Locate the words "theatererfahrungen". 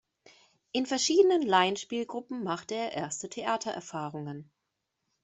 3.29-4.49